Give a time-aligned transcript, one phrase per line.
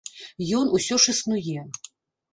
[0.59, 1.67] Ён усё ж існуе.